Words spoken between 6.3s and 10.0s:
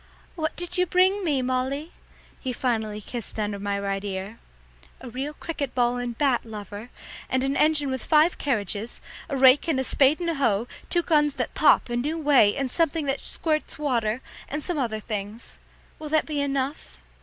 lover, and an engine with five carriages, a rake and a